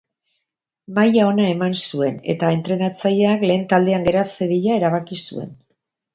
Maila 0.99 1.25
ona 1.31 1.45
eman 1.55 1.75
zuen, 1.81 2.17
eta 2.35 2.49
entrenatzaileak 2.57 3.45
lehen 3.51 3.67
taldean 3.75 4.09
gera 4.09 4.27
zedila 4.33 4.81
erabaki 4.81 5.21
zuen. 5.29 5.55